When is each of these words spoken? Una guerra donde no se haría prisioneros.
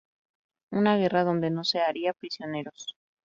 Una 0.71 0.97
guerra 0.97 1.23
donde 1.23 1.51
no 1.51 1.63
se 1.63 1.79
haría 1.81 2.13
prisioneros. 2.13 2.95